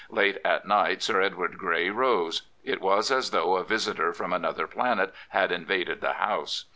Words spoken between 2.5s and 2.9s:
It